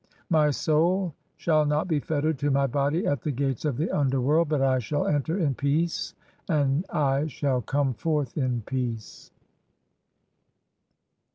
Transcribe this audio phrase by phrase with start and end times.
[0.01, 3.91] "(g) My soul shall not be fettered to my body at the gates of "the
[3.91, 6.15] underworld; but I shall enter in peace
[6.49, 9.29] and I shall come "forth in peace."